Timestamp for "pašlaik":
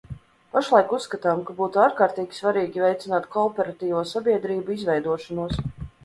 0.53-0.93